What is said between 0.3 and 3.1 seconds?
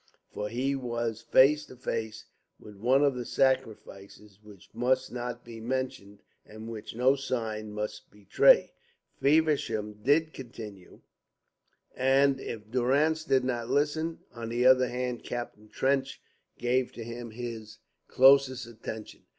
For he was face to face with one